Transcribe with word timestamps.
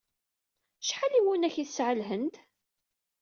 Acḥal 0.81 1.11
n 1.13 1.17
yiwunak 1.17 1.55
ay 1.57 1.65
tesɛa 1.67 1.93
Lhend? 1.99 2.35